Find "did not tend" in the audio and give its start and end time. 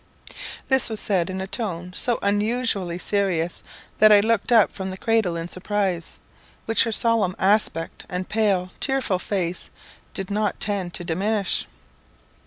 10.15-10.95